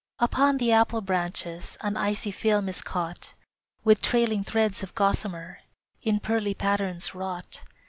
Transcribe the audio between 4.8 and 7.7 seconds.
of gossamer In pearly patterns wrought.